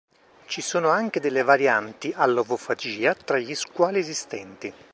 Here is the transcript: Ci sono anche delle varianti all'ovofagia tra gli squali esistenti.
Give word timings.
Ci 0.47 0.61
sono 0.61 0.89
anche 0.89 1.19
delle 1.19 1.43
varianti 1.43 2.11
all'ovofagia 2.11 3.13
tra 3.13 3.37
gli 3.37 3.53
squali 3.53 3.99
esistenti. 3.99 4.73